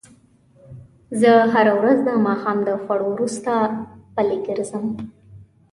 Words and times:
زه 1.21 1.31
هره 1.53 1.73
ورځ 1.79 1.97
د 2.07 2.09
ماښام 2.27 2.57
د 2.67 2.69
خوړو 2.81 3.07
وروسته 3.13 3.51
پلۍ 4.15 4.39
ګرځم 4.47 4.85